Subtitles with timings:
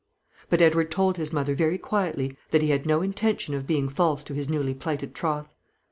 [0.49, 4.23] But Edward told his mother, very quietly, that he had no intention of being false
[4.23, 5.53] to his newly plighted troth.